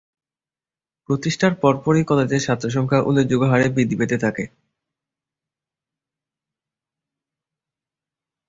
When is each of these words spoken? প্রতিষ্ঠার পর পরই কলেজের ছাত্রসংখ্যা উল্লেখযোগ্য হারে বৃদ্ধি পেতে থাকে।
প্রতিষ্ঠার 1.09 1.53
পর 1.61 1.73
পরই 1.83 2.03
কলেজের 2.05 2.41
ছাত্রসংখ্যা 2.41 2.99
উল্লেখযোগ্য 3.01 3.45
হারে 3.51 3.67
বৃদ্ধি 3.75 3.95
পেতে 3.99 4.17
থাকে। 4.23 4.43